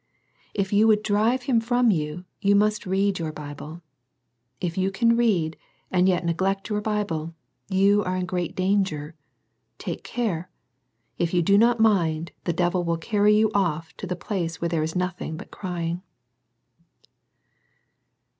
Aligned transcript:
If 0.55 0.73
you 0.73 0.87
would 0.87 1.03
drive 1.03 1.43
him 1.43 1.61
from 1.61 1.91
you 1.91 2.25
you 2.41 2.55
must 2.55 2.87
read 2.87 3.19
your 3.19 3.31
Bible. 3.31 3.83
If 4.59 4.75
you 4.75 4.89
can 4.89 5.15
read, 5.15 5.57
and 5.91 6.09
yet 6.09 6.25
neglect 6.25 6.69
your 6.71 6.81
Bible, 6.81 7.35
you 7.69 8.03
are 8.03 8.15
in 8.17 8.25
great 8.25 8.55
danger. 8.55 9.13
Take 9.77 10.03
care. 10.03 10.49
If 11.19 11.35
you 11.35 11.43
do 11.43 11.55
not 11.55 11.79
mind 11.79 12.31
the 12.45 12.51
devil 12.53 12.83
will 12.83 12.97
carry 12.97 13.35
you 13.35 13.51
off 13.53 13.95
to 13.97 14.07
the 14.07 14.15
place 14.15 14.59
where 14.59 14.69
there 14.69 14.81
is 14.81 14.95
nothing 14.95 15.37
but" 15.37 15.51
crying." 15.51 16.01